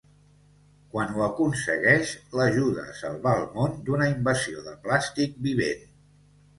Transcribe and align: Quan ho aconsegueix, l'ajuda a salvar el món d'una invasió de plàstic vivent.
Quan 0.95 1.13
ho 1.17 1.21
aconsegueix, 1.25 2.15
l'ajuda 2.41 2.87
a 2.87 2.97
salvar 3.03 3.37
el 3.45 3.49
món 3.61 3.79
d'una 3.85 4.11
invasió 4.17 4.69
de 4.71 4.79
plàstic 4.89 5.41
vivent. 5.49 5.91